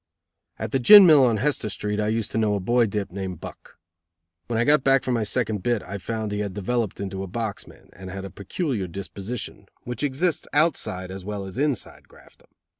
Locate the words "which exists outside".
9.83-11.11